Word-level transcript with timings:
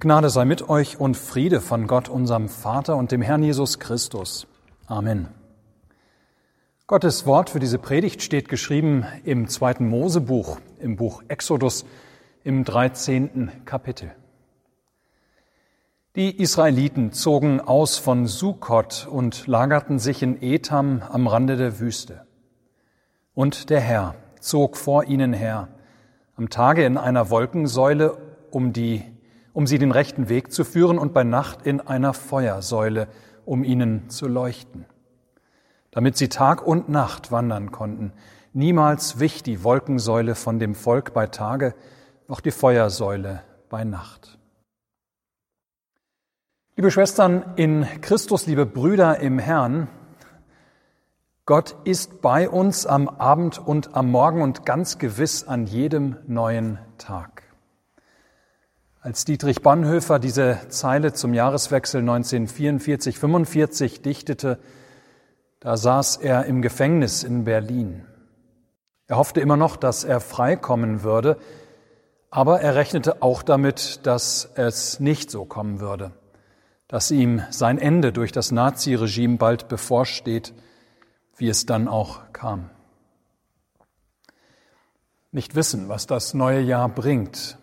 Gnade 0.00 0.30
sei 0.30 0.44
mit 0.44 0.68
euch 0.68 1.00
und 1.00 1.16
Friede 1.16 1.60
von 1.60 1.88
Gott, 1.88 2.08
unserem 2.08 2.48
Vater 2.48 2.94
und 2.94 3.10
dem 3.10 3.20
Herrn 3.20 3.42
Jesus 3.42 3.80
Christus. 3.80 4.46
Amen. 4.86 5.26
Gottes 6.86 7.26
Wort 7.26 7.50
für 7.50 7.58
diese 7.58 7.80
Predigt 7.80 8.22
steht 8.22 8.48
geschrieben 8.48 9.06
im 9.24 9.48
zweiten 9.48 9.88
Mosebuch, 9.88 10.60
im 10.78 10.94
Buch 10.94 11.24
Exodus, 11.26 11.84
im 12.44 12.62
13. 12.62 13.64
Kapitel. 13.64 14.12
Die 16.14 16.30
Israeliten 16.40 17.10
zogen 17.10 17.60
aus 17.60 17.98
von 17.98 18.28
Sukkot 18.28 19.08
und 19.10 19.48
lagerten 19.48 19.98
sich 19.98 20.22
in 20.22 20.40
Etam 20.40 21.02
am 21.10 21.26
Rande 21.26 21.56
der 21.56 21.80
Wüste. 21.80 22.24
Und 23.34 23.68
der 23.68 23.80
Herr 23.80 24.14
zog 24.38 24.76
vor 24.76 25.06
ihnen 25.06 25.32
her, 25.32 25.66
am 26.36 26.50
Tage 26.50 26.84
in 26.84 26.98
einer 26.98 27.30
Wolkensäule, 27.30 28.16
um, 28.52 28.72
die, 28.72 29.02
um 29.58 29.66
sie 29.66 29.80
den 29.80 29.90
rechten 29.90 30.28
Weg 30.28 30.52
zu 30.52 30.62
führen, 30.62 31.00
und 31.00 31.12
bei 31.12 31.24
Nacht 31.24 31.66
in 31.66 31.80
einer 31.80 32.14
Feuersäule, 32.14 33.08
um 33.44 33.64
ihnen 33.64 34.08
zu 34.08 34.28
leuchten, 34.28 34.86
damit 35.90 36.16
sie 36.16 36.28
Tag 36.28 36.64
und 36.64 36.88
Nacht 36.88 37.32
wandern 37.32 37.72
konnten. 37.72 38.12
Niemals 38.52 39.18
wich 39.18 39.42
die 39.42 39.64
Wolkensäule 39.64 40.36
von 40.36 40.60
dem 40.60 40.76
Volk 40.76 41.12
bei 41.12 41.26
Tage, 41.26 41.74
noch 42.28 42.38
die 42.38 42.52
Feuersäule 42.52 43.42
bei 43.68 43.82
Nacht. 43.82 44.38
Liebe 46.76 46.92
Schwestern 46.92 47.42
in 47.56 47.84
Christus, 48.00 48.46
liebe 48.46 48.64
Brüder 48.64 49.18
im 49.18 49.40
Herrn, 49.40 49.88
Gott 51.46 51.74
ist 51.82 52.22
bei 52.22 52.48
uns 52.48 52.86
am 52.86 53.08
Abend 53.08 53.58
und 53.58 53.96
am 53.96 54.08
Morgen 54.12 54.40
und 54.40 54.64
ganz 54.64 54.98
gewiss 54.98 55.42
an 55.48 55.66
jedem 55.66 56.14
neuen 56.28 56.78
Tag. 56.96 57.47
Als 59.08 59.24
Dietrich 59.24 59.62
Bonhoeffer 59.62 60.18
diese 60.18 60.60
Zeile 60.68 61.14
zum 61.14 61.32
Jahreswechsel 61.32 62.02
1944-45 62.02 64.02
dichtete, 64.02 64.58
da 65.60 65.78
saß 65.78 66.18
er 66.18 66.44
im 66.44 66.60
Gefängnis 66.60 67.24
in 67.24 67.44
Berlin. 67.44 68.04
Er 69.06 69.16
hoffte 69.16 69.40
immer 69.40 69.56
noch, 69.56 69.76
dass 69.76 70.04
er 70.04 70.20
freikommen 70.20 71.04
würde, 71.04 71.38
aber 72.28 72.60
er 72.60 72.74
rechnete 72.74 73.22
auch 73.22 73.42
damit, 73.42 74.00
dass 74.02 74.50
es 74.56 75.00
nicht 75.00 75.30
so 75.30 75.46
kommen 75.46 75.80
würde, 75.80 76.12
dass 76.86 77.10
ihm 77.10 77.40
sein 77.48 77.78
Ende 77.78 78.12
durch 78.12 78.30
das 78.30 78.52
Naziregime 78.52 79.38
bald 79.38 79.68
bevorsteht, 79.68 80.52
wie 81.34 81.48
es 81.48 81.64
dann 81.64 81.88
auch 81.88 82.30
kam. 82.34 82.68
Nicht 85.32 85.54
wissen, 85.54 85.88
was 85.88 86.06
das 86.06 86.34
neue 86.34 86.60
Jahr 86.60 86.90
bringt. 86.90 87.56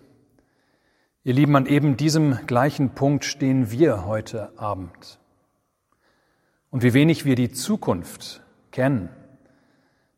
Ihr 1.27 1.33
Lieben, 1.33 1.55
an 1.55 1.65
eben 1.65 1.97
diesem 1.97 2.37
gleichen 2.45 2.91
Punkt 2.91 3.25
stehen 3.25 3.71
wir 3.71 4.05
heute 4.05 4.51
Abend. 4.57 5.17
Und 6.69 6.83
wie 6.83 6.93
wenig 6.93 7.25
wir 7.25 7.35
die 7.35 7.51
Zukunft 7.51 8.43
kennen, 8.69 9.09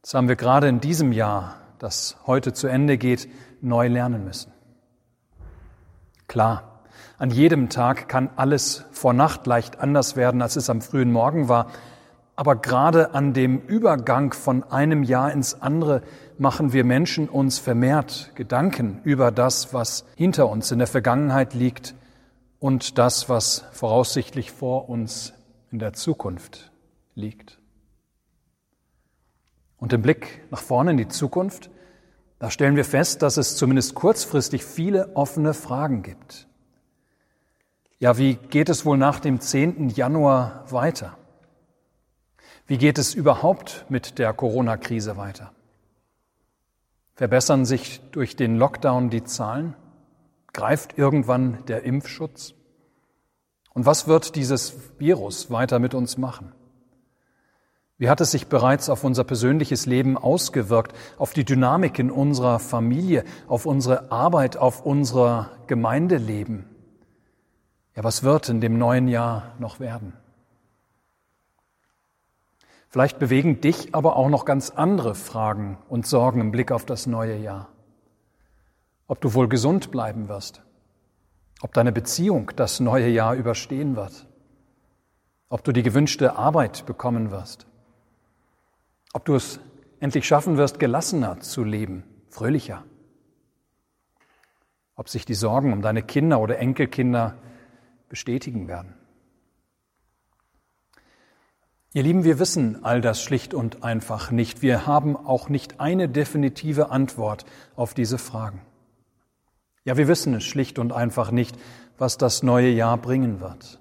das 0.01 0.15
haben 0.15 0.27
wir 0.27 0.35
gerade 0.35 0.67
in 0.67 0.81
diesem 0.81 1.13
Jahr, 1.13 1.61
das 1.79 2.17
heute 2.27 2.51
zu 2.51 2.67
Ende 2.67 2.97
geht, 2.97 3.29
neu 3.61 3.87
lernen 3.87 4.25
müssen. 4.25 4.51
Klar, 6.27 6.81
an 7.17 7.31
jedem 7.31 7.69
Tag 7.69 8.09
kann 8.09 8.29
alles 8.35 8.83
vor 8.91 9.13
Nacht 9.13 9.47
leicht 9.47 9.79
anders 9.79 10.17
werden, 10.17 10.41
als 10.41 10.57
es 10.57 10.69
am 10.69 10.81
frühen 10.81 11.13
Morgen 11.13 11.47
war, 11.47 11.67
aber 12.35 12.57
gerade 12.57 13.13
an 13.13 13.31
dem 13.31 13.59
Übergang 13.59 14.33
von 14.33 14.61
einem 14.61 15.03
Jahr 15.03 15.31
ins 15.31 15.61
andere 15.61 16.01
machen 16.39 16.73
wir 16.73 16.83
Menschen 16.83 17.29
uns 17.29 17.59
vermehrt 17.59 18.31
Gedanken 18.35 19.01
über 19.03 19.31
das, 19.31 19.73
was 19.73 20.05
hinter 20.15 20.49
uns 20.49 20.71
in 20.71 20.79
der 20.79 20.87
Vergangenheit 20.87 21.53
liegt 21.53 21.95
und 22.59 22.97
das, 22.97 23.29
was 23.29 23.65
voraussichtlich 23.71 24.51
vor 24.51 24.89
uns 24.89 25.33
in 25.71 25.79
der 25.79 25.93
Zukunft 25.93 26.71
liegt. 27.15 27.59
Und 29.77 29.93
im 29.93 30.01
Blick 30.01 30.41
nach 30.49 30.61
vorne 30.61 30.91
in 30.91 30.97
die 30.97 31.07
Zukunft, 31.07 31.69
da 32.39 32.51
stellen 32.51 32.75
wir 32.75 32.85
fest, 32.85 33.21
dass 33.21 33.37
es 33.37 33.55
zumindest 33.55 33.95
kurzfristig 33.95 34.63
viele 34.63 35.15
offene 35.15 35.53
Fragen 35.53 36.03
gibt. 36.03 36.47
Ja, 37.99 38.17
wie 38.17 38.35
geht 38.35 38.69
es 38.69 38.85
wohl 38.85 38.97
nach 38.97 39.19
dem 39.19 39.39
10. 39.39 39.89
Januar 39.89 40.65
weiter? 40.69 41.17
Wie 42.67 42.77
geht 42.77 42.97
es 42.97 43.13
überhaupt 43.13 43.85
mit 43.89 44.19
der 44.19 44.33
Corona-Krise 44.33 45.17
weiter? 45.17 45.51
Verbessern 47.17 47.65
sich 47.65 47.99
durch 48.11 48.35
den 48.35 48.57
Lockdown 48.57 49.09
die 49.09 49.23
Zahlen? 49.23 49.73
Greift 50.53 50.99
irgendwann 50.99 51.65
der 51.65 51.81
Impfschutz? 51.81 52.53
Und 53.73 53.87
was 53.87 54.07
wird 54.07 54.35
dieses 54.35 54.75
Virus 54.99 55.49
weiter 55.49 55.79
mit 55.79 55.95
uns 55.95 56.19
machen? 56.19 56.51
Wie 57.97 58.07
hat 58.07 58.21
es 58.21 58.29
sich 58.29 58.45
bereits 58.45 58.87
auf 58.87 59.03
unser 59.03 59.23
persönliches 59.23 59.87
Leben 59.87 60.15
ausgewirkt, 60.15 60.95
auf 61.17 61.33
die 61.33 61.43
Dynamik 61.43 61.97
in 61.97 62.11
unserer 62.11 62.59
Familie, 62.59 63.23
auf 63.47 63.65
unsere 63.65 64.11
Arbeit, 64.11 64.55
auf 64.55 64.85
unser 64.85 65.49
Gemeindeleben? 65.65 66.69
Ja, 67.95 68.03
was 68.03 68.21
wird 68.21 68.47
in 68.49 68.61
dem 68.61 68.77
neuen 68.77 69.07
Jahr 69.07 69.55
noch 69.57 69.79
werden? 69.79 70.13
Vielleicht 72.89 73.19
bewegen 73.19 73.59
dich 73.59 73.93
aber 73.93 74.15
auch 74.15 74.29
noch 74.29 74.45
ganz 74.45 74.69
andere 74.69 75.13
Fragen 75.13 75.77
und 75.89 76.07
Sorgen 76.07 76.39
im 76.39 76.51
Blick 76.51 76.71
auf 76.71 76.85
das 76.85 77.05
neue 77.05 77.37
Jahr. 77.37 77.69
Ob 79.07 79.21
du 79.21 79.33
wohl 79.33 79.47
gesund 79.47 79.91
bleiben 79.91 80.29
wirst, 80.29 80.63
ob 81.61 81.73
deine 81.73 81.91
Beziehung 81.91 82.51
das 82.55 82.79
neue 82.79 83.09
Jahr 83.09 83.35
überstehen 83.35 83.95
wird, 83.95 84.27
ob 85.49 85.63
du 85.63 85.71
die 85.71 85.83
gewünschte 85.83 86.35
Arbeit 86.35 86.85
bekommen 86.85 87.31
wirst, 87.31 87.67
ob 89.13 89.25
du 89.25 89.35
es 89.35 89.59
endlich 89.99 90.27
schaffen 90.27 90.57
wirst, 90.57 90.79
gelassener 90.79 91.39
zu 91.39 91.63
leben, 91.63 92.03
fröhlicher, 92.29 92.83
ob 94.95 95.09
sich 95.09 95.25
die 95.25 95.33
Sorgen 95.33 95.73
um 95.73 95.81
deine 95.81 96.03
Kinder 96.03 96.39
oder 96.39 96.59
Enkelkinder 96.59 97.37
bestätigen 98.09 98.67
werden. 98.67 98.96
Ihr 101.93 102.03
Lieben, 102.03 102.25
wir 102.25 102.37
wissen 102.37 102.83
all 102.83 102.99
das 102.99 103.21
schlicht 103.21 103.53
und 103.53 103.83
einfach 103.83 104.29
nicht. 104.29 104.61
Wir 104.61 104.85
haben 104.85 105.15
auch 105.15 105.47
nicht 105.47 105.79
eine 105.79 106.09
definitive 106.09 106.89
Antwort 106.89 107.45
auf 107.75 107.93
diese 107.93 108.17
Fragen. 108.17 108.61
Ja, 109.85 109.95
wir 109.95 110.09
wissen 110.09 110.33
es 110.33 110.43
schlicht 110.43 110.79
und 110.79 110.91
einfach 110.91 111.31
nicht, 111.31 111.57
was 111.97 112.17
das 112.17 112.43
neue 112.43 112.69
Jahr 112.69 112.97
bringen 112.97 113.39
wird. 113.39 113.79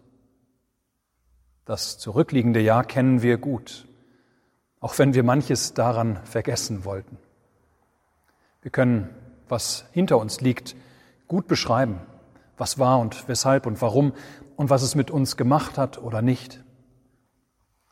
Das 1.65 1.99
zurückliegende 1.99 2.61
Jahr 2.61 2.85
kennen 2.85 3.23
wir 3.23 3.39
gut, 3.39 3.89
auch 4.79 4.97
wenn 4.99 5.15
wir 5.15 5.25
manches 5.25 5.75
daran 5.75 6.21
vergessen 6.25 6.85
wollten. 6.85 7.19
Wir 8.63 8.71
können, 8.71 9.11
was 9.49 9.85
hinter 9.91 10.19
uns 10.19 10.41
liegt, 10.41 10.77
gut 11.27 11.49
beschreiben, 11.49 11.99
was 12.57 12.79
war 12.79 13.01
und 13.01 13.29
weshalb 13.29 13.67
und 13.67 13.83
warum 13.83 14.13
und 14.55 14.71
was 14.71 14.83
es 14.83 14.95
mit 14.95 15.11
uns 15.11 15.37
gemacht 15.37 15.77
hat 15.77 15.99
oder 15.99 16.23
nicht. 16.23 16.63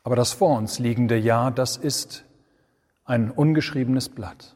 Aber 0.05 0.15
das 0.15 0.33
vor 0.33 0.55
uns 0.55 0.77
liegende 0.77 1.17
Jahr, 1.17 1.49
das 1.49 1.77
ist 1.77 2.25
ein 3.05 3.31
ungeschriebenes 3.31 4.09
Blatt. 4.09 4.55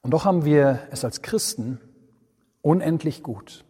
Und 0.00 0.12
doch 0.12 0.24
haben 0.24 0.46
wir 0.46 0.80
es 0.90 1.04
als 1.04 1.20
Christen 1.20 1.78
unendlich 2.62 3.22
gut. 3.22 3.66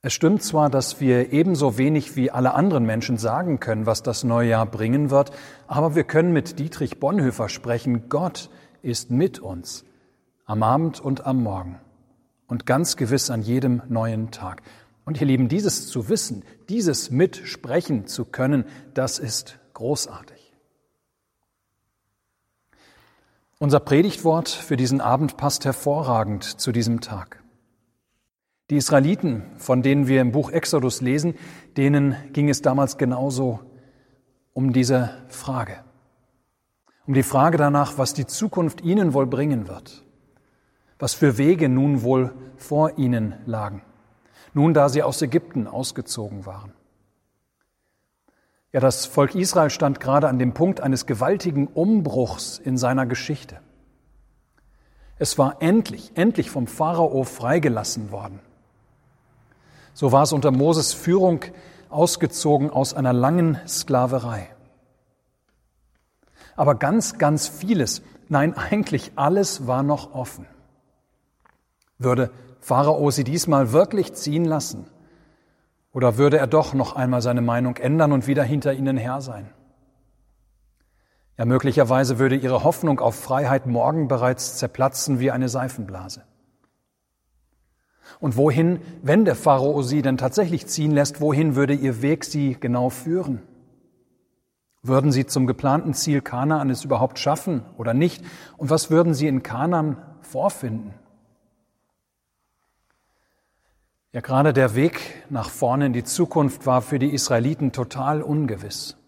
Es 0.00 0.12
stimmt 0.12 0.44
zwar, 0.44 0.70
dass 0.70 1.00
wir 1.00 1.32
ebenso 1.32 1.76
wenig 1.76 2.14
wie 2.14 2.30
alle 2.30 2.54
anderen 2.54 2.86
Menschen 2.86 3.18
sagen 3.18 3.58
können, 3.58 3.84
was 3.84 4.04
das 4.04 4.22
neue 4.22 4.50
Jahr 4.50 4.66
bringen 4.66 5.10
wird, 5.10 5.32
aber 5.66 5.96
wir 5.96 6.04
können 6.04 6.32
mit 6.32 6.60
Dietrich 6.60 7.00
Bonhoeffer 7.00 7.48
sprechen, 7.48 8.10
Gott 8.10 8.48
ist 8.80 9.10
mit 9.10 9.40
uns 9.40 9.84
am 10.44 10.62
Abend 10.62 11.00
und 11.00 11.26
am 11.26 11.42
Morgen 11.42 11.80
und 12.46 12.64
ganz 12.64 12.96
gewiss 12.96 13.28
an 13.28 13.42
jedem 13.42 13.82
neuen 13.88 14.30
Tag. 14.30 14.62
Und 15.04 15.20
ihr 15.20 15.26
Lieben, 15.26 15.48
dieses 15.48 15.88
zu 15.88 16.08
wissen, 16.08 16.44
dieses 16.68 17.10
mitsprechen 17.10 18.06
zu 18.06 18.24
können, 18.24 18.64
das 18.94 19.18
ist 19.18 19.58
großartig. 19.74 20.52
Unser 23.58 23.80
Predigtwort 23.80 24.48
für 24.48 24.76
diesen 24.76 25.00
Abend 25.00 25.36
passt 25.36 25.64
hervorragend 25.64 26.44
zu 26.44 26.72
diesem 26.72 27.00
Tag. 27.00 27.42
Die 28.70 28.76
Israeliten, 28.76 29.44
von 29.56 29.82
denen 29.82 30.06
wir 30.06 30.20
im 30.20 30.32
Buch 30.32 30.50
Exodus 30.50 31.00
lesen, 31.00 31.34
denen 31.76 32.16
ging 32.32 32.48
es 32.48 32.62
damals 32.62 32.96
genauso 32.96 33.60
um 34.52 34.72
diese 34.72 35.10
Frage. 35.28 35.84
Um 37.06 37.14
die 37.14 37.22
Frage 37.22 37.58
danach, 37.58 37.98
was 37.98 38.14
die 38.14 38.26
Zukunft 38.26 38.80
ihnen 38.82 39.14
wohl 39.14 39.26
bringen 39.26 39.68
wird. 39.68 40.04
Was 40.98 41.14
für 41.14 41.38
Wege 41.38 41.68
nun 41.68 42.02
wohl 42.02 42.32
vor 42.56 42.98
ihnen 42.98 43.34
lagen 43.46 43.82
nun 44.54 44.74
da 44.74 44.88
sie 44.88 45.02
aus 45.02 45.22
Ägypten 45.22 45.66
ausgezogen 45.66 46.46
waren. 46.46 46.72
Ja, 48.72 48.80
das 48.80 49.04
Volk 49.06 49.34
Israel 49.34 49.70
stand 49.70 50.00
gerade 50.00 50.28
an 50.28 50.38
dem 50.38 50.54
Punkt 50.54 50.80
eines 50.80 51.06
gewaltigen 51.06 51.66
Umbruchs 51.66 52.58
in 52.58 52.78
seiner 52.78 53.04
Geschichte. 53.06 53.58
Es 55.18 55.38
war 55.38 55.60
endlich, 55.60 56.12
endlich 56.14 56.50
vom 56.50 56.66
Pharao 56.66 57.22
freigelassen 57.24 58.10
worden. 58.10 58.40
So 59.94 60.10
war 60.10 60.22
es 60.22 60.32
unter 60.32 60.50
Moses 60.50 60.94
Führung 60.94 61.44
ausgezogen 61.90 62.70
aus 62.70 62.94
einer 62.94 63.12
langen 63.12 63.58
Sklaverei. 63.68 64.48
Aber 66.56 66.74
ganz, 66.74 67.18
ganz 67.18 67.48
vieles, 67.48 68.02
nein, 68.28 68.56
eigentlich 68.56 69.12
alles 69.16 69.66
war 69.66 69.82
noch 69.82 70.14
offen. 70.14 70.46
Würde 71.98 72.30
Pharao 72.62 73.10
sie 73.10 73.24
diesmal 73.24 73.72
wirklich 73.72 74.14
ziehen 74.14 74.44
lassen? 74.44 74.86
Oder 75.92 76.16
würde 76.16 76.38
er 76.38 76.46
doch 76.46 76.74
noch 76.74 76.94
einmal 76.94 77.20
seine 77.20 77.42
Meinung 77.42 77.76
ändern 77.76 78.12
und 78.12 78.28
wieder 78.28 78.44
hinter 78.44 78.72
ihnen 78.72 78.96
her 78.96 79.20
sein? 79.20 79.50
Ja, 81.36 81.44
möglicherweise 81.44 82.20
würde 82.20 82.36
ihre 82.36 82.62
Hoffnung 82.62 83.00
auf 83.00 83.16
Freiheit 83.16 83.66
morgen 83.66 84.06
bereits 84.06 84.58
zerplatzen 84.58 85.18
wie 85.18 85.32
eine 85.32 85.48
Seifenblase. 85.48 86.22
Und 88.20 88.36
wohin, 88.36 88.78
wenn 89.02 89.24
der 89.24 89.34
Pharao 89.34 89.82
sie 89.82 90.00
denn 90.00 90.16
tatsächlich 90.16 90.68
ziehen 90.68 90.92
lässt, 90.92 91.20
wohin 91.20 91.56
würde 91.56 91.74
ihr 91.74 92.00
Weg 92.00 92.24
sie 92.24 92.56
genau 92.60 92.90
führen? 92.90 93.42
Würden 94.82 95.10
sie 95.10 95.26
zum 95.26 95.48
geplanten 95.48 95.94
Ziel 95.94 96.20
Kanaan 96.20 96.70
es 96.70 96.84
überhaupt 96.84 97.18
schaffen 97.18 97.62
oder 97.76 97.92
nicht? 97.92 98.24
Und 98.56 98.70
was 98.70 98.90
würden 98.90 99.14
sie 99.14 99.26
in 99.26 99.42
Kanaan 99.42 99.96
vorfinden? 100.20 100.94
Ja, 104.12 104.20
gerade 104.20 104.52
der 104.52 104.74
Weg 104.74 105.24
nach 105.30 105.48
vorne 105.48 105.86
in 105.86 105.94
die 105.94 106.04
Zukunft 106.04 106.66
war 106.66 106.82
für 106.82 106.98
die 106.98 107.14
Israeliten 107.14 107.72
total 107.72 108.20
ungewiss. 108.20 108.98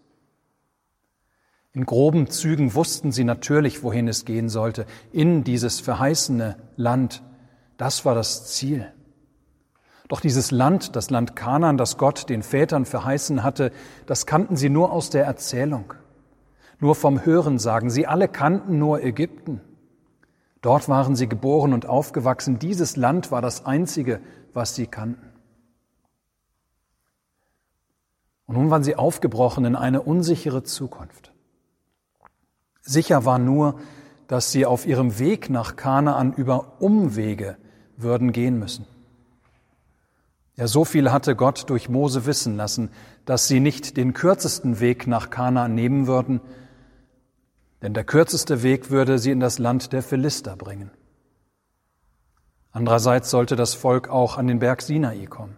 In 1.73 1.85
groben 1.85 2.27
Zügen 2.31 2.73
wussten 2.73 3.11
sie 3.11 3.23
natürlich, 3.23 3.83
wohin 3.83 4.07
es 4.07 4.25
gehen 4.25 4.49
sollte, 4.49 4.87
in 5.11 5.43
dieses 5.43 5.79
verheißene 5.79 6.57
Land. 6.75 7.21
Das 7.77 8.03
war 8.03 8.15
das 8.15 8.47
Ziel. 8.47 8.91
Doch 10.07 10.21
dieses 10.21 10.49
Land, 10.49 10.95
das 10.95 11.11
Land 11.11 11.35
Kanaan, 11.35 11.77
das 11.77 11.97
Gott 11.97 12.27
den 12.29 12.41
Vätern 12.41 12.85
verheißen 12.85 13.43
hatte, 13.43 13.71
das 14.07 14.25
kannten 14.25 14.55
sie 14.55 14.69
nur 14.69 14.91
aus 14.91 15.11
der 15.11 15.25
Erzählung, 15.25 15.93
nur 16.79 16.95
vom 16.95 17.23
Hörensagen. 17.23 17.91
Sie 17.91 18.07
alle 18.07 18.27
kannten 18.27 18.79
nur 18.79 19.03
Ägypten. 19.03 19.61
Dort 20.61 20.89
waren 20.89 21.15
sie 21.15 21.29
geboren 21.29 21.73
und 21.73 21.85
aufgewachsen. 21.85 22.57
Dieses 22.57 22.95
Land 22.95 23.31
war 23.31 23.41
das 23.43 23.67
einzige, 23.67 24.19
was 24.55 24.75
sie 24.75 24.87
kannten. 24.87 25.31
Und 28.47 28.55
nun 28.55 28.69
waren 28.69 28.83
sie 28.83 28.95
aufgebrochen 28.95 29.65
in 29.65 29.75
eine 29.75 30.01
unsichere 30.01 30.63
Zukunft. 30.63 31.31
Sicher 32.81 33.25
war 33.25 33.39
nur, 33.39 33.79
dass 34.27 34.51
sie 34.51 34.65
auf 34.65 34.85
ihrem 34.85 35.19
Weg 35.19 35.49
nach 35.49 35.75
Kanaan 35.75 36.33
über 36.33 36.81
Umwege 36.81 37.57
würden 37.97 38.31
gehen 38.31 38.59
müssen. 38.59 38.85
Ja, 40.55 40.67
so 40.67 40.85
viel 40.85 41.11
hatte 41.11 41.35
Gott 41.35 41.69
durch 41.69 41.89
Mose 41.89 42.25
wissen 42.25 42.55
lassen, 42.55 42.89
dass 43.25 43.47
sie 43.47 43.59
nicht 43.59 43.97
den 43.97 44.13
kürzesten 44.13 44.79
Weg 44.79 45.05
nach 45.05 45.29
Kanaan 45.29 45.75
nehmen 45.75 46.07
würden, 46.07 46.39
denn 47.81 47.93
der 47.93 48.05
kürzeste 48.05 48.63
Weg 48.63 48.89
würde 48.89 49.19
sie 49.19 49.31
in 49.31 49.39
das 49.39 49.59
Land 49.59 49.91
der 49.91 50.01
Philister 50.01 50.55
bringen. 50.55 50.91
Andererseits 52.75 53.29
sollte 53.29 53.55
das 53.55 53.73
Volk 53.73 54.09
auch 54.09 54.37
an 54.37 54.47
den 54.47 54.59
Berg 54.59 54.81
Sinai 54.81 55.27
kommen. 55.27 55.55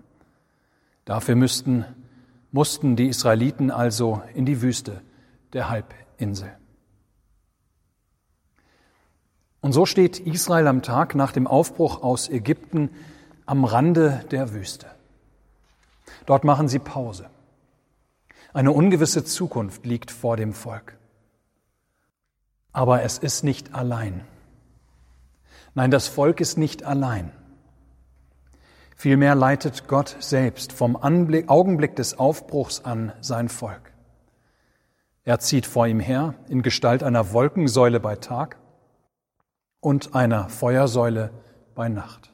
Dafür 1.03 1.33
müssten, 1.35 1.83
mussten 2.51 2.95
die 2.95 3.07
Israeliten 3.07 3.71
also 3.71 4.21
in 4.35 4.45
die 4.45 4.61
Wüste 4.61 5.01
der 5.51 5.67
Halbinsel. 5.67 6.55
Und 9.61 9.73
so 9.73 9.87
steht 9.87 10.19
Israel 10.19 10.67
am 10.67 10.83
Tag 10.83 11.15
nach 11.15 11.31
dem 11.31 11.47
Aufbruch 11.47 12.03
aus 12.03 12.29
Ägypten 12.29 12.91
am 13.47 13.65
Rande 13.65 14.23
der 14.29 14.53
Wüste. 14.53 14.85
Dort 16.27 16.43
machen 16.43 16.67
sie 16.67 16.77
Pause. 16.77 17.31
Eine 18.53 18.71
ungewisse 18.71 19.25
Zukunft 19.25 19.87
liegt 19.87 20.11
vor 20.11 20.37
dem 20.37 20.53
Volk. 20.53 20.95
Aber 22.73 23.01
es 23.01 23.17
ist 23.17 23.43
nicht 23.43 23.73
allein. 23.73 24.23
Nein, 25.73 25.91
das 25.91 26.07
Volk 26.07 26.41
ist 26.41 26.57
nicht 26.57 26.83
allein. 26.83 27.31
Vielmehr 28.95 29.35
leitet 29.35 29.87
Gott 29.87 30.15
selbst 30.19 30.73
vom 30.73 30.95
Anblick, 30.95 31.49
Augenblick 31.49 31.95
des 31.95 32.17
Aufbruchs 32.17 32.83
an 32.83 33.13
sein 33.21 33.47
Volk. 33.47 33.93
Er 35.23 35.39
zieht 35.39 35.65
vor 35.67 35.85
ihm 35.85 35.99
her 35.99 36.33
in 36.49 36.61
Gestalt 36.63 37.03
einer 37.03 37.31
Wolkensäule 37.31 37.99
bei 37.99 38.15
Tag 38.15 38.57
und 39.81 40.15
einer 40.15 40.49
Feuersäule 40.49 41.31
bei 41.75 41.89
Nacht. 41.89 42.31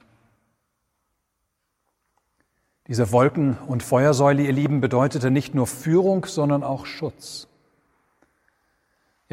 Diese 2.87 3.11
Wolken- 3.11 3.57
und 3.67 3.81
Feuersäule, 3.81 4.43
ihr 4.43 4.51
Lieben, 4.51 4.79
bedeutete 4.79 5.31
nicht 5.31 5.55
nur 5.55 5.67
Führung, 5.67 6.25
sondern 6.25 6.63
auch 6.63 6.85
Schutz. 6.85 7.47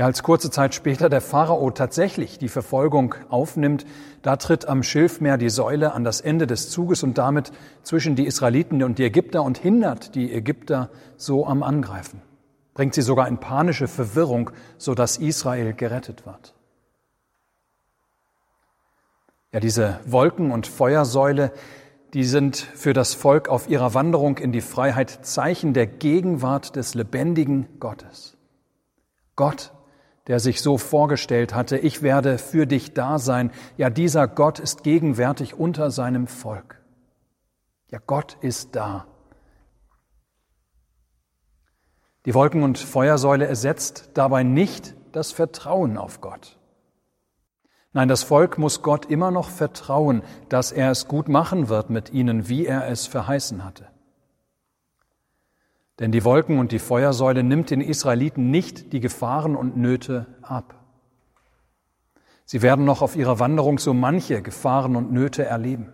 Ja, 0.00 0.06
als 0.06 0.23
kurze 0.23 0.50
Zeit 0.50 0.75
später 0.75 1.11
der 1.11 1.20
Pharao 1.20 1.70
tatsächlich 1.73 2.38
die 2.38 2.49
Verfolgung 2.49 3.17
aufnimmt, 3.29 3.85
da 4.23 4.37
tritt 4.37 4.67
am 4.67 4.82
Schilfmeer 4.82 5.37
die 5.37 5.50
Säule 5.50 5.93
an 5.93 6.05
das 6.05 6.23
Ende 6.23 6.47
des 6.47 6.70
Zuges 6.70 7.02
und 7.02 7.19
damit 7.19 7.52
zwischen 7.82 8.17
die 8.17 8.25
Israeliten 8.25 8.82
und 8.82 8.99
die 8.99 9.05
Ägypter 9.05 9.43
und 9.43 9.58
hindert 9.58 10.14
die 10.14 10.32
Ägypter 10.32 10.88
so 11.19 11.47
am 11.47 11.62
Angreifen, 11.62 12.23
bringt 12.73 12.94
sie 12.94 13.02
sogar 13.02 13.29
in 13.29 13.37
panische 13.37 13.88
Verwirrung, 13.88 14.52
so 14.79 14.94
dass 14.94 15.19
Israel 15.19 15.75
gerettet 15.75 16.25
wird. 16.25 16.55
Ja, 19.53 19.61
diese 19.61 20.00
Wolken- 20.06 20.50
und 20.50 20.67
Feuersäule, 20.67 21.53
die 22.14 22.25
sind 22.25 22.56
für 22.56 22.94
das 22.94 23.12
Volk 23.12 23.50
auf 23.50 23.69
ihrer 23.69 23.93
Wanderung 23.93 24.38
in 24.38 24.53
die 24.53 24.62
Freiheit 24.62 25.26
Zeichen 25.26 25.75
der 25.75 25.87
Gegenwart 25.87 26.75
des 26.75 26.94
lebendigen 26.94 27.67
Gottes. 27.81 28.38
Gott 29.37 29.73
der 30.26 30.40
sich 30.40 30.61
so 30.61 30.78
vorgestellt 30.78 31.55
hatte, 31.55 31.78
ich 31.78 32.02
werde 32.02 32.38
für 32.38 32.67
dich 32.67 32.94
da 32.94 33.19
sein. 33.19 33.50
Ja, 33.76 33.90
dieser 33.90 34.28
Gott 34.28 34.58
ist 34.58 34.82
gegenwärtig 34.82 35.55
unter 35.55 35.90
seinem 35.90 36.26
Volk. 36.26 36.81
Ja, 37.90 37.99
Gott 38.06 38.37
ist 38.40 38.76
da. 38.76 39.06
Die 42.26 42.34
Wolken- 42.34 42.62
und 42.62 42.78
Feuersäule 42.78 43.46
ersetzt 43.46 44.11
dabei 44.14 44.43
nicht 44.43 44.94
das 45.12 45.32
Vertrauen 45.32 45.96
auf 45.96 46.20
Gott. 46.20 46.58
Nein, 47.93 48.08
das 48.08 48.22
Volk 48.22 48.58
muss 48.58 48.82
Gott 48.82 49.06
immer 49.06 49.31
noch 49.31 49.49
vertrauen, 49.49 50.22
dass 50.49 50.70
er 50.70 50.93
es 50.93 51.08
gut 51.08 51.28
machen 51.28 51.69
wird 51.69 51.90
mit 51.90 52.12
ihnen, 52.12 52.49
wie 52.49 52.67
er 52.67 52.86
es 52.89 53.06
verheißen 53.06 53.65
hatte. 53.65 53.89
Denn 56.00 56.12
die 56.12 56.24
Wolken 56.24 56.58
und 56.58 56.72
die 56.72 56.78
Feuersäule 56.78 57.44
nimmt 57.44 57.70
den 57.70 57.82
Israeliten 57.82 58.50
nicht 58.50 58.94
die 58.94 59.00
Gefahren 59.00 59.54
und 59.54 59.76
Nöte 59.76 60.26
ab. 60.40 60.74
Sie 62.46 62.62
werden 62.62 62.86
noch 62.86 63.02
auf 63.02 63.16
ihrer 63.16 63.38
Wanderung 63.38 63.78
so 63.78 63.92
manche 63.92 64.40
Gefahren 64.40 64.96
und 64.96 65.12
Nöte 65.12 65.44
erleben. 65.44 65.92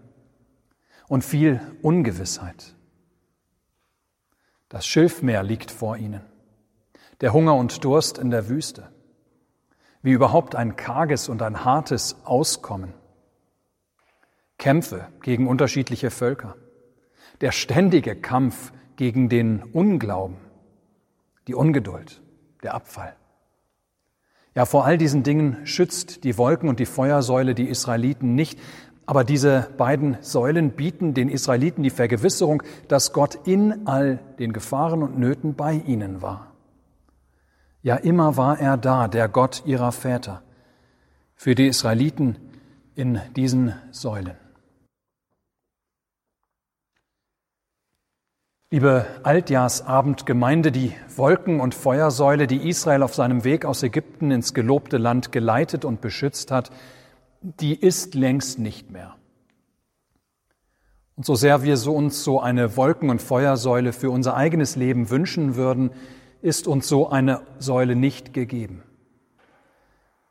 Und 1.08 1.25
viel 1.25 1.60
Ungewissheit. 1.82 2.76
Das 4.68 4.86
Schilfmeer 4.86 5.42
liegt 5.42 5.70
vor 5.70 5.96
ihnen, 5.96 6.22
der 7.20 7.32
Hunger 7.32 7.54
und 7.56 7.84
Durst 7.84 8.18
in 8.18 8.30
der 8.30 8.48
Wüste, 8.48 8.88
wie 10.02 10.12
überhaupt 10.12 10.54
ein 10.54 10.76
karges 10.76 11.28
und 11.28 11.42
ein 11.42 11.64
hartes 11.64 12.16
Auskommen, 12.25 12.94
Kämpfe 14.58 15.08
gegen 15.22 15.46
unterschiedliche 15.48 16.10
Völker, 16.10 16.56
der 17.40 17.52
ständige 17.52 18.16
Kampf 18.16 18.72
gegen 18.97 19.29
den 19.29 19.62
Unglauben, 19.62 20.37
die 21.47 21.55
Ungeduld, 21.55 22.21
der 22.62 22.75
Abfall. 22.75 23.15
Ja, 24.55 24.65
vor 24.65 24.87
all 24.87 24.97
diesen 24.97 25.23
Dingen 25.23 25.67
schützt 25.67 26.25
die 26.25 26.38
Wolken 26.38 26.69
und 26.69 26.81
die 26.81 26.87
Feuersäule 26.87 27.55
die 27.55 27.69
Israeliten 27.69 28.35
nicht, 28.35 28.59
aber 29.05 29.23
diese 29.23 29.69
beiden 29.76 30.17
Säulen 30.23 30.71
bieten 30.71 31.15
den 31.15 31.29
Israeliten 31.29 31.83
die 31.83 31.91
Vergewisserung, 31.91 32.62
dass 32.88 33.12
Gott 33.12 33.38
in 33.47 33.87
all 33.87 34.19
den 34.38 34.53
Gefahren 34.53 35.03
und 35.03 35.19
Nöten 35.19 35.55
bei 35.55 35.75
ihnen 35.87 36.23
war. 36.23 36.53
Ja, 37.83 37.97
immer 37.97 38.37
war 38.37 38.59
er 38.59 38.76
da, 38.76 39.07
der 39.07 39.29
Gott 39.29 39.62
ihrer 39.65 39.93
Väter, 39.93 40.43
für 41.35 41.55
die 41.55 41.69
Israeliten 41.69 42.37
in 42.97 43.21
diesen 43.37 43.75
Säulen. 43.93 44.46
Liebe 48.76 49.06
Altjahrsabendgemeinde, 49.23 50.71
die 50.71 50.92
Wolken- 51.16 51.61
und 51.61 51.75
Feuersäule, 51.75 52.47
die 52.47 52.68
Israel 52.68 53.02
auf 53.02 53.14
seinem 53.14 53.42
Weg 53.42 53.64
aus 53.64 53.83
Ägypten 53.83 54.30
ins 54.30 54.52
gelobte 54.52 54.99
Land 54.99 55.33
geleitet 55.33 55.87
und 55.87 56.02
beschützt 56.02 56.50
hat, 56.50 56.71
die 57.40 57.75
ist 57.75 58.14
längst 58.14 58.59
nicht 58.59 58.90
mehr. 58.90 59.14
Und 61.16 61.25
so 61.25 61.35
sehr 61.37 61.62
wir 61.62 61.78
so 61.78 61.95
uns 61.95 62.23
so 62.23 62.38
eine 62.38 62.76
Wolken- 62.76 63.09
und 63.09 63.23
Feuersäule 63.23 63.95
für 63.95 64.11
unser 64.11 64.37
eigenes 64.37 64.76
Leben 64.76 65.09
wünschen 65.09 65.56
würden, 65.56 65.90
ist 66.42 66.68
uns 66.68 66.87
so 66.87 67.09
eine 67.09 67.40
Säule 67.59 67.97
nicht 67.97 68.35
gegeben. 68.35 68.83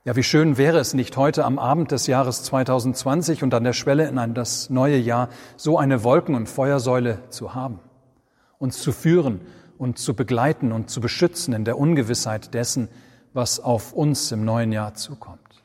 Ja, 0.04 0.16
wie 0.16 0.22
schön 0.22 0.60
wäre 0.60 0.78
es 0.78 0.94
nicht 0.94 1.18
heute 1.18 1.46
am 1.46 1.58
Abend 1.58 1.90
des 1.90 2.06
Jahres 2.06 2.44
2020 2.44 3.42
und 3.42 3.56
an 3.56 3.64
der 3.64 3.74
Schwelle 3.74 4.08
in 4.08 4.36
das 4.36 4.70
neue 4.70 4.98
Jahr 4.98 5.30
so 5.58 5.80
eine 5.80 6.04
Wolken- 6.04 6.36
und 6.36 6.48
Feuersäule 6.48 7.28
zu 7.32 7.56
haben, 7.56 7.80
uns 8.60 8.82
zu 8.82 8.92
führen 8.92 9.42
und 9.78 9.98
zu 10.00 10.16
begleiten 10.16 10.72
und 10.72 10.90
zu 10.90 11.02
beschützen 11.02 11.54
in 11.54 11.66
der 11.66 11.78
Ungewissheit 11.78 12.54
dessen, 12.54 12.90
was 13.34 13.60
auf 13.60 13.94
uns 13.94 14.32
im 14.32 14.46
neuen 14.46 14.72
Jahr 14.72 14.94
zukommt. 14.94 15.64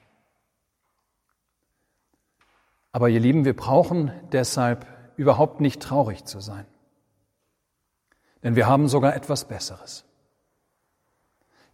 Aber 2.92 3.08
ihr 3.08 3.20
Lieben, 3.20 3.44
wir 3.44 3.54
brauchen 3.54 4.10
deshalb 4.32 4.86
überhaupt 5.16 5.60
nicht 5.60 5.80
traurig 5.80 6.24
zu 6.24 6.40
sein. 6.40 6.66
Denn 8.42 8.56
wir 8.56 8.66
haben 8.66 8.88
sogar 8.88 9.14
etwas 9.14 9.44
Besseres. 9.44 10.04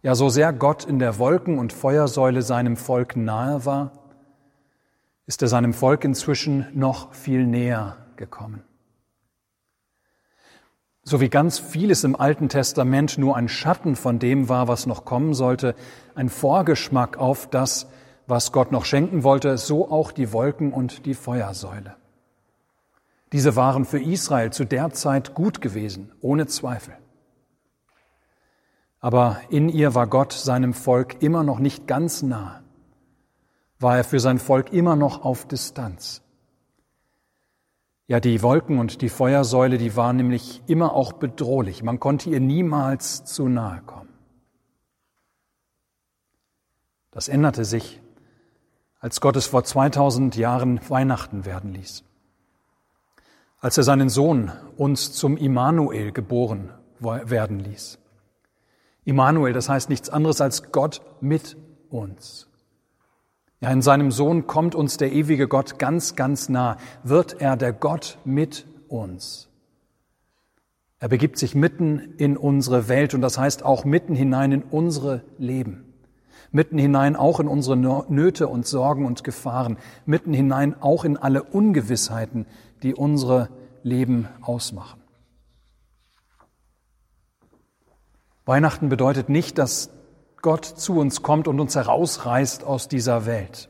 Ja, 0.03 0.13
so 0.15 0.29
sehr 0.29 0.53
Gott 0.53 0.85
in 0.85 0.99
der 0.99 1.17
Wolken- 1.17 1.57
und 1.57 1.73
Feuersäule 1.73 2.41
seinem 2.43 2.77
Volk 2.77 3.15
nahe 3.15 3.65
war, 3.65 3.91
ist 5.25 5.41
er 5.41 5.47
seinem 5.47 5.73
Volk 5.73 6.03
inzwischen 6.03 6.67
noch 6.73 7.13
viel 7.13 7.47
näher 7.47 7.97
gekommen. 8.15 8.63
So 11.09 11.21
wie 11.21 11.29
ganz 11.29 11.57
vieles 11.57 12.03
im 12.03 12.17
Alten 12.17 12.49
Testament 12.49 13.17
nur 13.17 13.37
ein 13.37 13.47
Schatten 13.47 13.95
von 13.95 14.19
dem 14.19 14.49
war, 14.49 14.67
was 14.67 14.87
noch 14.87 15.05
kommen 15.05 15.33
sollte, 15.33 15.73
ein 16.15 16.27
Vorgeschmack 16.27 17.15
auf 17.17 17.49
das, 17.49 17.87
was 18.27 18.51
Gott 18.51 18.73
noch 18.73 18.83
schenken 18.83 19.23
wollte, 19.23 19.57
so 19.57 19.89
auch 19.89 20.11
die 20.11 20.33
Wolken 20.33 20.73
und 20.73 21.05
die 21.05 21.13
Feuersäule. 21.13 21.95
Diese 23.31 23.55
waren 23.55 23.85
für 23.85 24.01
Israel 24.01 24.51
zu 24.51 24.65
der 24.65 24.89
Zeit 24.89 25.33
gut 25.33 25.61
gewesen, 25.61 26.11
ohne 26.19 26.45
Zweifel. 26.45 26.97
Aber 28.99 29.39
in 29.49 29.69
ihr 29.69 29.95
war 29.95 30.07
Gott 30.07 30.33
seinem 30.33 30.73
Volk 30.73 31.21
immer 31.23 31.43
noch 31.45 31.59
nicht 31.59 31.87
ganz 31.87 32.21
nah, 32.21 32.63
war 33.79 33.95
er 33.95 34.03
für 34.03 34.19
sein 34.19 34.39
Volk 34.39 34.73
immer 34.73 34.97
noch 34.97 35.23
auf 35.23 35.47
Distanz. 35.47 36.21
Ja, 38.07 38.21
die 38.21 38.41
Wolken 38.41 38.79
und 38.79 39.01
die 39.01 39.09
Feuersäule, 39.09 39.77
die 39.77 39.97
waren 39.97 40.15
nämlich 40.15 40.63
immer 40.65 40.93
auch 40.93 41.11
bedrohlich. 41.13 41.83
Man 41.83 41.99
konnte 41.99 42.29
ihr 42.29 42.39
niemals 42.39 43.25
zu 43.25 43.49
nahe 43.49 43.81
kommen. 43.81 44.13
Das 47.11 47.27
änderte 47.27 47.65
sich, 47.65 48.01
als 48.99 49.19
Gott 49.19 49.35
es 49.35 49.47
vor 49.47 49.63
2000 49.63 50.37
Jahren 50.37 50.79
Weihnachten 50.89 51.45
werden 51.45 51.73
ließ. 51.73 52.03
Als 53.59 53.77
er 53.77 53.83
seinen 53.83 54.07
Sohn 54.07 54.51
uns 54.77 55.11
zum 55.11 55.35
Immanuel 55.35 56.11
geboren 56.13 56.69
werden 56.99 57.59
ließ. 57.59 57.99
Immanuel, 59.03 59.53
das 59.53 59.67
heißt 59.67 59.89
nichts 59.89 60.09
anderes 60.09 60.39
als 60.39 60.71
Gott 60.71 61.01
mit 61.19 61.57
uns. 61.89 62.46
Ja, 63.59 63.71
in 63.71 63.81
seinem 63.81 64.11
Sohn 64.11 64.45
kommt 64.45 64.75
uns 64.75 64.97
der 64.97 65.11
ewige 65.11 65.47
Gott 65.47 65.79
ganz, 65.79 66.15
ganz 66.15 66.47
nah, 66.47 66.77
wird 67.03 67.41
er 67.41 67.57
der 67.57 67.73
Gott 67.73 68.19
mit 68.23 68.67
uns. 68.87 69.49
Er 70.99 71.09
begibt 71.09 71.37
sich 71.37 71.55
mitten 71.55 72.13
in 72.17 72.37
unsere 72.37 72.87
Welt 72.87 73.13
und 73.13 73.21
das 73.21 73.37
heißt 73.37 73.63
auch 73.63 73.83
mitten 73.85 74.15
hinein 74.15 74.51
in 74.51 74.63
unsere 74.63 75.23
Leben. 75.37 75.93
Mitten 76.51 76.77
hinein 76.77 77.15
auch 77.15 77.39
in 77.39 77.47
unsere 77.47 77.75
Nöte 77.75 78.47
und 78.47 78.65
Sorgen 78.65 79.05
und 79.05 79.23
Gefahren. 79.23 79.77
Mitten 80.05 80.33
hinein 80.33 80.75
auch 80.81 81.03
in 81.03 81.17
alle 81.17 81.43
Ungewissheiten, 81.43 82.45
die 82.83 82.95
unsere 82.95 83.49
Leben 83.83 84.27
ausmachen. 84.41 85.01
Weihnachten 88.45 88.87
bedeutet 88.87 89.27
nicht, 89.27 89.57
dass 89.57 89.89
Gott 90.41 90.65
zu 90.65 90.99
uns 90.99 91.23
kommt 91.23 91.47
und 91.47 91.59
uns 91.59 91.75
herausreißt 91.75 92.63
aus 92.63 92.87
dieser 92.87 93.25
Welt. 93.25 93.69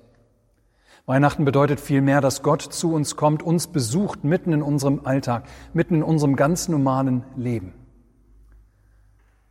Weihnachten 1.06 1.46
bedeutet 1.46 1.80
vielmehr, 1.80 2.20
dass 2.20 2.44
Gott 2.44 2.62
zu 2.62 2.94
uns 2.94 3.16
kommt, 3.16 3.42
uns 3.42 3.68
besucht 3.68 4.26
mitten 4.26 4.52
in 4.52 4.62
unserem 4.62 5.02
Alltag, 5.06 5.44
mitten 5.74 5.96
in 5.96 6.04
unserem 6.04 6.36
ganz 6.36 6.68
normalen 6.68 7.24
Leben. 7.38 7.74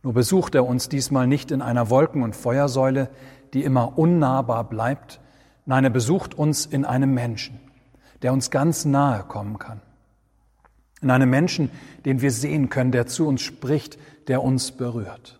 Nur 0.03 0.13
besucht 0.13 0.53
er 0.53 0.67
uns 0.67 0.87
diesmal 0.87 1.25
nicht 1.25 1.49
in 1.49 1.63
einer 1.63 1.89
Wolken- 1.89 2.21
und 2.21 2.35
Feuersäule, 2.35 3.09
die 3.53 3.63
immer 3.63 3.97
unnahbar 3.97 4.69
bleibt. 4.69 5.19
Nein, 5.65 5.83
er 5.83 5.89
besucht 5.89 6.35
uns 6.35 6.67
in 6.67 6.85
einem 6.85 7.13
Menschen, 7.15 7.59
der 8.21 8.33
uns 8.33 8.51
ganz 8.51 8.85
nahe 8.85 9.23
kommen 9.23 9.57
kann. 9.57 9.81
In 11.01 11.09
einem 11.09 11.29
Menschen, 11.29 11.71
den 12.05 12.21
wir 12.21 12.31
sehen 12.31 12.69
können, 12.69 12.91
der 12.91 13.07
zu 13.07 13.27
uns 13.27 13.41
spricht, 13.41 13.97
der 14.27 14.43
uns 14.43 14.71
berührt. 14.71 15.39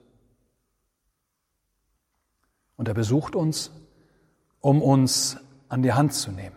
Und 2.78 2.88
er 2.88 2.94
besucht 2.94 3.36
uns, 3.36 3.72
um 4.62 4.82
uns 4.82 5.38
an 5.68 5.84
die 5.84 5.94
Hand 5.94 6.14
zu 6.14 6.32
nehmen 6.32 6.56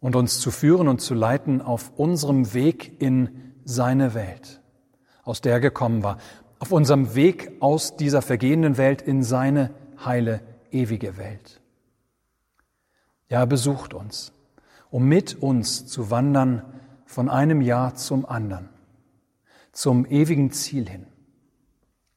und 0.00 0.16
uns 0.16 0.38
zu 0.38 0.50
führen 0.50 0.88
und 0.88 1.00
zu 1.00 1.14
leiten 1.14 1.62
auf 1.62 1.92
unserem 1.96 2.52
Weg 2.52 3.00
in 3.00 3.54
seine 3.64 4.12
Welt, 4.12 4.60
aus 5.22 5.40
der 5.40 5.54
er 5.54 5.60
gekommen 5.60 6.02
war, 6.02 6.18
auf 6.58 6.72
unserem 6.72 7.14
Weg 7.14 7.52
aus 7.60 7.96
dieser 7.96 8.20
vergehenden 8.20 8.76
Welt 8.76 9.00
in 9.00 9.22
seine 9.22 9.70
heile, 10.04 10.40
ewige 10.70 11.16
Welt. 11.16 11.62
Ja, 13.30 13.40
er 13.40 13.46
besucht 13.46 13.94
uns, 13.94 14.32
um 14.90 15.08
mit 15.08 15.42
uns 15.42 15.86
zu 15.86 16.10
wandern 16.10 16.62
von 17.06 17.30
einem 17.30 17.60
Jahr 17.60 17.94
zum 17.94 18.26
anderen, 18.26 18.68
zum 19.72 20.04
ewigen 20.04 20.50
Ziel 20.50 20.88
hin, 20.88 21.06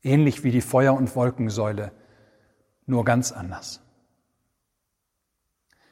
ähnlich 0.04 0.44
wie 0.44 0.52
die 0.52 0.62
Feuer- 0.62 0.98
und 0.98 1.16
Wolkensäule 1.16 1.92
nur 2.88 3.06
ganz 3.06 3.32
anders. 3.32 3.82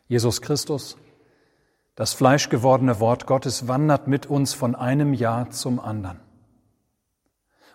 Jesus 0.08 0.42
Christus, 0.42 0.98
das 1.96 2.14
fleischgewordene 2.14 3.00
Wort 3.00 3.28
Gottes, 3.28 3.68
wandert 3.68 4.08
mit 4.08 4.26
uns 4.26 4.54
von 4.54 4.76
einem 4.76 5.14
Jahr 5.14 5.50
zum 5.52 5.80
anderen. 5.80 6.20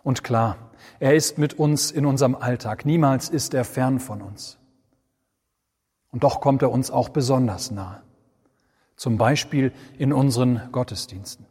Und 0.03 0.25
klar, 0.25 0.57
er 0.99 1.15
ist 1.15 1.39
mit 1.39 1.55
uns 1.55 1.91
in 1.91 2.07
unserem 2.07 2.35
Alltag, 2.35 2.87
niemals 2.87 3.29
ist 3.29 3.53
er 3.53 3.65
fern 3.65 4.01
von 4.01 4.23
uns. 4.23 4.59
Und 6.11 6.25
doch 6.25 6.41
kommt 6.41 6.63
er 6.63 6.71
uns 6.71 6.91
auch 6.91 7.11
besonders 7.11 7.71
nahe, 7.71 8.03
zum 8.97 9.19
Beispiel 9.19 9.73
in 9.99 10.13
unseren 10.13 10.63
Gottesdiensten. 10.73 11.47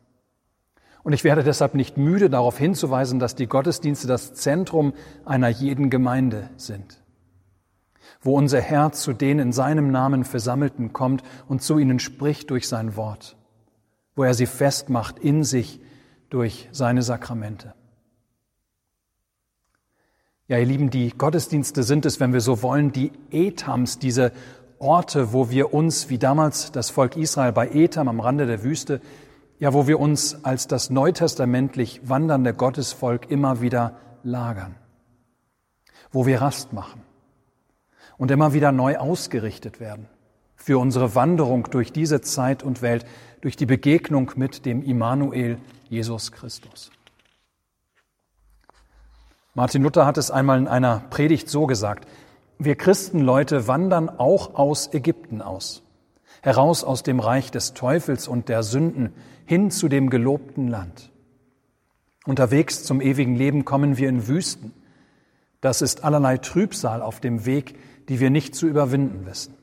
Und 1.04 1.14
ich 1.14 1.24
werde 1.24 1.44
deshalb 1.44 1.76
nicht 1.76 1.98
müde 1.98 2.30
darauf 2.30 2.58
hinzuweisen, 2.58 3.20
dass 3.20 3.36
die 3.36 3.48
Gottesdienste 3.48 4.08
das 4.08 4.34
Zentrum 4.34 4.94
einer 5.24 5.48
jeden 5.50 5.90
Gemeinde 5.90 6.50
sind 6.58 7.00
wo 8.22 8.38
unser 8.38 8.60
Herr 8.60 8.92
zu 8.92 9.14
den 9.14 9.40
in 9.40 9.52
seinem 9.52 9.92
Namen 9.92 10.26
Versammelten 10.26 10.92
kommt 10.92 11.24
und 11.48 11.62
zu 11.62 11.78
ihnen 11.78 12.00
spricht 12.00 12.50
durch 12.50 12.68
sein 12.68 12.96
Wort, 12.96 13.38
wo 14.16 14.24
er 14.24 14.34
sie 14.34 14.46
festmacht 14.46 15.20
in 15.20 15.44
sich 15.44 15.80
durch 16.30 16.68
seine 16.72 17.02
Sakramente. 17.02 17.74
Ja, 20.48 20.58
ihr 20.58 20.66
Lieben, 20.66 20.90
die 20.90 21.12
Gottesdienste 21.12 21.84
sind 21.84 22.06
es, 22.06 22.20
wenn 22.20 22.34
wir 22.34 22.42
so 22.42 22.62
wollen, 22.62 22.92
die 22.92 23.12
Etams, 23.32 24.00
diese 24.00 24.32
Orte, 24.80 25.32
wo 25.32 25.50
wir 25.50 25.74
uns, 25.74 26.10
wie 26.10 26.18
damals 26.18 26.72
das 26.72 26.90
Volk 26.90 27.16
Israel 27.16 27.52
bei 27.52 27.70
Etam 27.70 28.08
am 28.08 28.20
Rande 28.20 28.48
der 28.48 28.64
Wüste, 28.64 29.00
ja, 29.60 29.74
wo 29.74 29.88
wir 29.88 30.00
uns 30.00 30.44
als 30.44 30.68
das 30.68 30.90
neutestamentlich 30.90 32.02
wandernde 32.04 32.54
Gottesvolk 32.54 33.30
immer 33.30 33.62
wieder 33.62 33.98
lagern, 34.24 34.76
wo 36.12 36.26
wir 36.26 36.42
Rast 36.42 36.74
machen 36.74 37.09
und 38.20 38.30
immer 38.30 38.54
wieder 38.54 38.72
neu 38.72 38.98
ausgerichtet 38.98 39.80
werden 39.80 40.08
für 40.60 40.78
unsere 40.78 41.16
Wanderung 41.16 41.68
durch 41.72 41.92
diese 41.92 42.22
Zeit 42.22 42.62
und 42.62 42.84
Welt, 42.84 43.06
durch 43.42 43.56
die 43.56 43.66
Begegnung 43.66 44.34
mit 44.36 44.66
dem 44.66 44.84
Immanuel 44.84 45.58
Jesus 45.90 46.32
Christus. 46.32 46.92
Martin 49.56 49.82
Luther 49.82 50.06
hat 50.06 50.18
es 50.18 50.30
einmal 50.30 50.60
in 50.60 50.68
einer 50.68 51.00
Predigt 51.10 51.50
so 51.50 51.66
gesagt, 51.66 52.08
wir 52.60 52.76
Christenleute 52.76 53.68
wandern 53.68 54.10
auch 54.10 54.56
aus 54.56 54.94
Ägypten 54.94 55.42
aus, 55.42 55.82
heraus 56.42 56.84
aus 56.84 57.04
dem 57.04 57.22
Reich 57.22 57.52
des 57.52 57.74
Teufels 57.74 58.28
und 58.28 58.50
der 58.50 58.64
Sünden 58.64 59.14
hin 59.46 59.72
zu 59.72 59.88
dem 59.88 60.10
gelobten 60.10 60.68
Land. 60.68 61.10
Unterwegs 62.26 62.84
zum 62.84 63.00
ewigen 63.00 63.36
Leben 63.36 63.64
kommen 63.64 63.98
wir 63.98 64.10
in 64.10 64.28
Wüsten. 64.28 64.74
Das 65.62 65.82
ist 65.82 66.04
allerlei 66.04 66.38
Trübsal 66.38 67.02
auf 67.02 67.22
dem 67.22 67.46
Weg, 67.46 67.76
die 68.10 68.20
wir 68.20 68.30
nicht 68.30 68.56
zu 68.56 68.68
überwinden 68.68 69.26
wissen. 69.26 69.54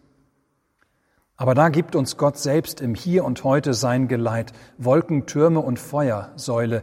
Aber 1.36 1.54
da 1.54 1.68
gibt 1.68 1.94
uns 1.94 2.16
Gott 2.16 2.38
selbst 2.38 2.80
im 2.80 2.94
Hier 2.94 3.24
und 3.24 3.44
Heute 3.44 3.74
sein 3.74 4.08
Geleit, 4.08 4.52
Wolken, 4.78 5.26
Türme 5.26 5.60
und 5.60 5.78
Feuersäule, 5.78 6.82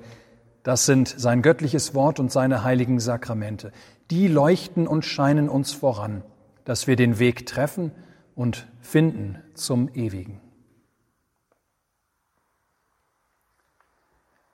das 0.62 0.86
sind 0.86 1.08
sein 1.08 1.42
göttliches 1.42 1.94
Wort 1.94 2.20
und 2.20 2.32
seine 2.32 2.64
heiligen 2.64 3.00
Sakramente. 3.00 3.72
Die 4.12 4.28
leuchten 4.28 4.88
und 4.88 5.04
scheinen 5.04 5.50
uns 5.50 5.74
voran, 5.74 6.24
dass 6.66 6.88
wir 6.88 6.96
den 6.96 7.20
Weg 7.20 7.46
treffen 7.46 7.92
und 8.36 8.68
finden 8.80 9.40
zum 9.56 9.90
Ewigen. 9.94 10.40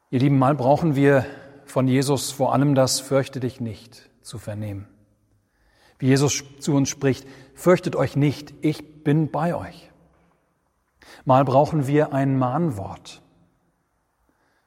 Ihr 0.09 0.19
Lieben, 0.19 0.39
mal 0.39 0.55
brauchen 0.55 0.95
wir 0.95 1.25
von 1.65 1.87
Jesus 1.87 2.31
vor 2.31 2.53
allem 2.53 2.73
das 2.73 2.99
Fürchte 2.99 3.39
dich 3.39 3.59
nicht 3.61 4.09
zu 4.23 4.39
vernehmen. 4.39 4.87
Wie 5.99 6.07
Jesus 6.07 6.43
zu 6.59 6.73
uns 6.73 6.89
spricht, 6.89 7.27
fürchtet 7.53 7.95
euch 7.95 8.15
nicht, 8.15 8.53
ich 8.61 9.03
bin 9.03 9.29
bei 9.29 9.53
euch. 9.53 9.91
Mal 11.25 11.43
brauchen 11.43 11.87
wir 11.87 12.13
ein 12.13 12.37
Mahnwort, 12.37 13.21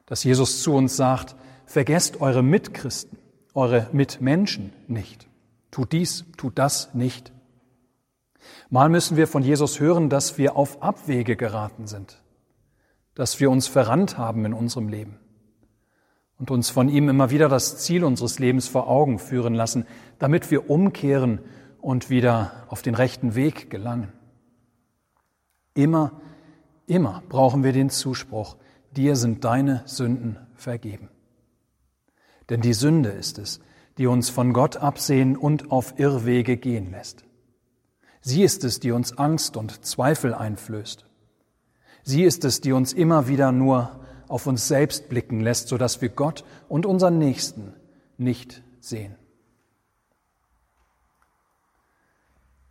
dass 0.05 0.23
Jesus 0.23 0.61
zu 0.61 0.73
uns 0.73 0.95
sagt, 0.95 1.35
vergesst 1.65 2.21
eure 2.21 2.43
Mitchristen, 2.43 3.17
eure 3.55 3.87
Mitmenschen 3.91 4.71
nicht. 4.87 5.27
Tut 5.71 5.91
dies, 5.91 6.25
tut 6.37 6.59
das 6.59 6.93
nicht. 6.93 7.31
Mal 8.69 8.89
müssen 8.89 9.17
wir 9.17 9.27
von 9.27 9.41
Jesus 9.41 9.79
hören, 9.79 10.09
dass 10.09 10.37
wir 10.37 10.55
auf 10.55 10.83
Abwege 10.83 11.35
geraten 11.35 11.87
sind, 11.87 12.21
dass 13.15 13.39
wir 13.39 13.49
uns 13.49 13.67
verrannt 13.67 14.19
haben 14.19 14.45
in 14.45 14.53
unserem 14.53 14.87
Leben 14.87 15.19
und 16.43 16.51
uns 16.51 16.69
von 16.69 16.89
ihm 16.89 17.07
immer 17.07 17.29
wieder 17.29 17.47
das 17.47 17.77
Ziel 17.77 18.03
unseres 18.03 18.37
Lebens 18.37 18.67
vor 18.67 18.89
Augen 18.89 19.17
führen 19.17 19.53
lassen, 19.53 19.85
damit 20.19 20.51
wir 20.51 20.69
umkehren 20.69 21.39
und 21.79 22.09
wieder 22.09 22.65
auf 22.67 22.81
den 22.81 22.95
rechten 22.95 23.33
Weg 23.33 23.69
gelangen. 23.69 24.11
Immer, 25.73 26.19
immer 26.85 27.23
brauchen 27.29 27.63
wir 27.63 27.71
den 27.71 27.89
Zuspruch, 27.89 28.57
dir 28.91 29.15
sind 29.15 29.45
deine 29.45 29.83
Sünden 29.85 30.37
vergeben. 30.53 31.07
Denn 32.49 32.59
die 32.59 32.73
Sünde 32.73 33.11
ist 33.11 33.39
es, 33.39 33.61
die 33.97 34.07
uns 34.07 34.29
von 34.29 34.51
Gott 34.51 34.75
absehen 34.75 35.37
und 35.37 35.71
auf 35.71 35.97
Irrwege 35.97 36.57
gehen 36.57 36.91
lässt. 36.91 37.23
Sie 38.19 38.43
ist 38.43 38.65
es, 38.65 38.81
die 38.81 38.91
uns 38.91 39.17
Angst 39.17 39.55
und 39.55 39.85
Zweifel 39.85 40.33
einflößt. 40.33 41.05
Sie 42.03 42.23
ist 42.23 42.43
es, 42.43 42.59
die 42.59 42.73
uns 42.73 42.91
immer 42.91 43.29
wieder 43.29 43.53
nur 43.53 44.02
auf 44.33 44.47
uns 44.47 44.67
selbst 44.67 45.09
blicken 45.09 45.41
lässt, 45.41 45.67
sodass 45.67 46.01
wir 46.01 46.09
Gott 46.09 46.43
und 46.67 46.87
unseren 46.87 47.19
Nächsten 47.19 47.71
nicht 48.17 48.63
sehen. 48.79 49.15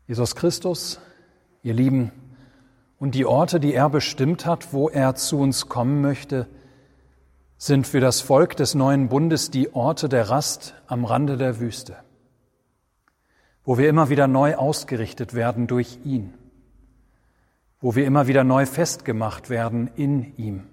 Jesus 0.08 0.34
Christus, 0.34 0.98
ihr 1.62 1.72
Lieben, 1.72 2.10
und 2.98 3.14
die 3.14 3.26
Orte, 3.26 3.60
die 3.60 3.74
er 3.74 3.88
bestimmt 3.90 4.44
hat, 4.44 4.72
wo 4.72 4.88
er 4.88 5.14
zu 5.14 5.38
uns 5.38 5.68
kommen 5.68 6.00
möchte, 6.00 6.48
sind 7.58 7.86
für 7.86 8.00
das 8.00 8.20
Volk 8.20 8.56
des 8.56 8.74
neuen 8.74 9.08
Bundes 9.08 9.52
die 9.52 9.72
Orte 9.72 10.08
der 10.08 10.30
Rast 10.30 10.74
am 10.88 11.04
Rande 11.04 11.36
der 11.36 11.60
Wüste, 11.60 11.96
wo 13.62 13.78
wir 13.78 13.88
immer 13.88 14.08
wieder 14.08 14.26
neu 14.26 14.56
ausgerichtet 14.56 15.32
werden 15.32 15.68
durch 15.68 16.00
ihn, 16.04 16.34
wo 17.80 17.94
wir 17.94 18.04
immer 18.04 18.26
wieder 18.26 18.42
neu 18.42 18.66
festgemacht 18.66 19.48
werden 19.48 19.88
in 19.94 20.36
ihm, 20.36 20.66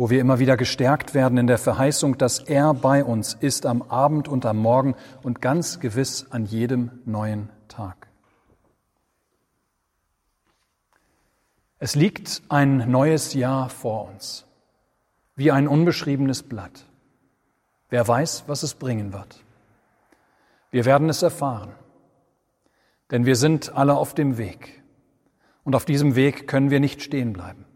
wo 0.00 0.08
wir 0.08 0.18
immer 0.18 0.38
wieder 0.38 0.56
gestärkt 0.56 1.12
werden 1.12 1.36
in 1.36 1.46
der 1.46 1.58
Verheißung, 1.58 2.16
dass 2.16 2.38
er 2.38 2.72
bei 2.72 3.04
uns 3.04 3.34
ist 3.34 3.66
am 3.66 3.82
Abend 3.82 4.28
und 4.28 4.46
am 4.46 4.56
Morgen 4.56 4.94
und 5.22 5.42
ganz 5.42 5.78
gewiss 5.78 6.26
an 6.30 6.46
jedem 6.46 6.90
neuen 7.04 7.50
Tag. 7.68 8.08
Es 11.78 11.94
liegt 11.94 12.40
ein 12.48 12.90
neues 12.90 13.34
Jahr 13.34 13.68
vor 13.68 14.08
uns 14.08 14.46
wie 15.36 15.50
ein 15.50 15.68
unbeschriebenes 15.68 16.44
Blatt. 16.44 16.86
Wer 17.90 18.08
weiß, 18.08 18.44
was 18.46 18.62
es 18.62 18.72
bringen 18.72 19.12
wird. 19.12 19.44
Wir 20.70 20.86
werden 20.86 21.10
es 21.10 21.20
erfahren, 21.20 21.74
denn 23.10 23.26
wir 23.26 23.36
sind 23.36 23.76
alle 23.76 23.96
auf 23.96 24.14
dem 24.14 24.38
Weg. 24.38 24.82
Und 25.62 25.76
auf 25.76 25.84
diesem 25.84 26.14
Weg 26.14 26.48
können 26.48 26.70
wir 26.70 26.80
nicht 26.80 27.02
stehen 27.02 27.34
bleiben. 27.34 27.66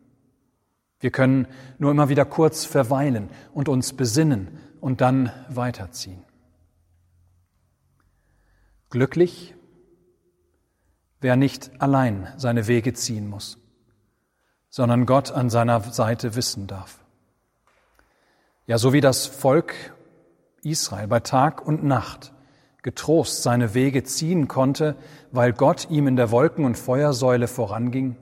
Wir 1.04 1.10
können 1.10 1.46
nur 1.76 1.90
immer 1.90 2.08
wieder 2.08 2.24
kurz 2.24 2.64
verweilen 2.64 3.28
und 3.52 3.68
uns 3.68 3.92
besinnen 3.92 4.58
und 4.80 5.02
dann 5.02 5.30
weiterziehen. 5.50 6.24
Glücklich, 8.88 9.54
wer 11.20 11.36
nicht 11.36 11.72
allein 11.78 12.32
seine 12.38 12.68
Wege 12.68 12.94
ziehen 12.94 13.28
muss, 13.28 13.58
sondern 14.70 15.04
Gott 15.04 15.30
an 15.30 15.50
seiner 15.50 15.78
Seite 15.80 16.36
wissen 16.36 16.68
darf. 16.68 17.04
Ja, 18.66 18.78
so 18.78 18.94
wie 18.94 19.02
das 19.02 19.26
Volk 19.26 19.74
Israel 20.62 21.06
bei 21.06 21.20
Tag 21.20 21.66
und 21.66 21.84
Nacht 21.84 22.32
getrost 22.82 23.42
seine 23.42 23.74
Wege 23.74 24.04
ziehen 24.04 24.48
konnte, 24.48 24.96
weil 25.32 25.52
Gott 25.52 25.90
ihm 25.90 26.06
in 26.06 26.16
der 26.16 26.30
Wolken- 26.30 26.64
und 26.64 26.78
Feuersäule 26.78 27.46
voranging, 27.46 28.16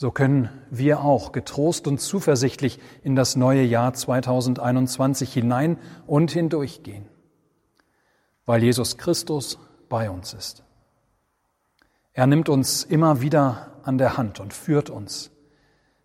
so 0.00 0.10
können 0.10 0.48
wir 0.70 1.02
auch 1.02 1.30
getrost 1.30 1.86
und 1.86 2.00
zuversichtlich 2.00 2.80
in 3.02 3.16
das 3.16 3.36
neue 3.36 3.62
Jahr 3.62 3.92
2021 3.92 5.30
hinein 5.30 5.76
und 6.06 6.30
hindurchgehen, 6.30 7.04
weil 8.46 8.62
Jesus 8.62 8.96
Christus 8.96 9.58
bei 9.90 10.08
uns 10.08 10.32
ist. 10.32 10.64
Er 12.14 12.26
nimmt 12.26 12.48
uns 12.48 12.82
immer 12.82 13.20
wieder 13.20 13.72
an 13.82 13.98
der 13.98 14.16
Hand 14.16 14.40
und 14.40 14.54
führt 14.54 14.88
uns 14.88 15.32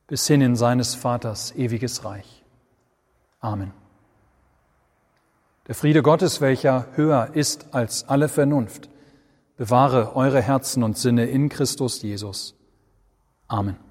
bis 0.08 0.28
hin 0.28 0.42
in 0.42 0.58
seines 0.58 0.94
Vaters 0.94 1.56
ewiges 1.56 2.04
Reich. 2.04 2.44
Amen. 3.40 3.72
Der 5.70 5.76
Friede 5.76 6.04
Gottes, 6.04 6.42
welcher 6.42 6.88
höher 6.96 7.30
ist 7.32 7.74
als 7.74 8.10
alle 8.10 8.28
Vernunft, 8.28 8.90
bewahre 9.56 10.18
eure 10.18 10.42
Herzen 10.42 10.84
und 10.84 10.98
Sinne 10.98 11.28
in 11.28 11.48
Christus 11.48 12.02
Jesus. 12.02 12.56
Amen. 13.48 13.85